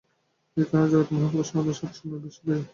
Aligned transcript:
এই 0.57 0.65
কারণেই 0.69 0.91
জগতে 0.91 1.11
মহাকাব্যের 1.15 1.47
সমাদর 1.49 1.75
সব 1.79 1.91
সময়ে 1.97 2.13
হবে। 2.15 2.53